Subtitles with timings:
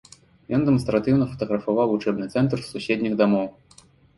[0.57, 3.47] Ён дэманстратыўна фатаграфаваў вучэбны цэнтр з суседніх дамоў.